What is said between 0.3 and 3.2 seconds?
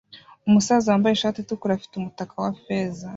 Umusaza wambaye ishati itukura afite umutaka wa feza